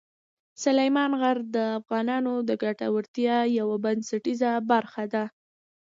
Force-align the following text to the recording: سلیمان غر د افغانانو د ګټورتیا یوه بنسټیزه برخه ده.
سلیمان 0.63 1.11
غر 1.21 1.37
د 1.55 1.57
افغانانو 1.79 2.33
د 2.49 2.51
ګټورتیا 2.63 3.37
یوه 3.59 3.77
بنسټیزه 3.83 4.51
برخه 4.71 5.03
ده. 5.13 5.23